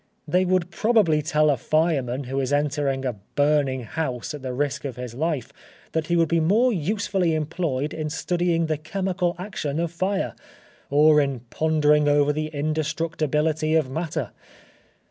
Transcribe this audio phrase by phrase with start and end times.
[0.27, 4.83] They would probably tell a fireman who is entering a burning house at the risk
[4.83, 5.53] of his life,
[5.91, 10.33] that he would be more usefully employed in studying the chemical action of fire,
[10.89, 14.31] or in pondering over the indestructibility of matter.